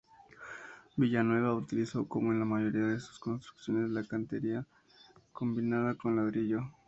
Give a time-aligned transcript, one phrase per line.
[0.97, 4.65] Villanueva utilizó como en la mayoría de sus construcciones la cantería
[5.31, 6.63] combinada con ladrillo.